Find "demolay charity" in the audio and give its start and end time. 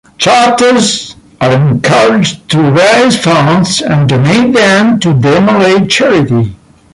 5.13-6.55